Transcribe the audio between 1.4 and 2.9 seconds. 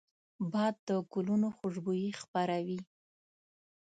خوشبويي خپروي